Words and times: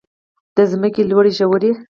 د 0.55 0.57
ځمکې 0.71 1.01
لوړې 1.09 1.31
ژورې. 1.37 1.71